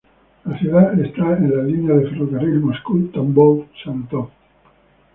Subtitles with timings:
[0.45, 4.31] La ciudad está en la línea de ferrocarril Moscú-Tambov-Saratov.